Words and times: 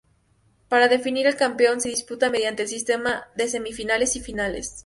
Para 0.67 0.87
definir 0.87 1.27
el 1.27 1.35
campeón 1.35 1.79
se 1.79 1.89
disputa 1.89 2.31
mediante 2.31 2.63
el 2.63 2.67
sistema 2.69 3.27
de 3.35 3.47
semifinales 3.47 4.15
y 4.15 4.19
finales. 4.19 4.73